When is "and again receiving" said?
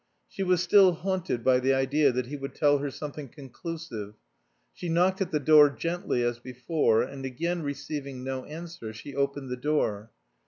7.03-8.23